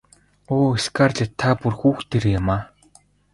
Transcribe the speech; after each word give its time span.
Өө 0.55 0.69
Скарлетт 0.85 1.35
та 1.41 1.49
бүр 1.61 1.73
хүүхдээрээ 1.79 2.35
юм. 2.39 2.47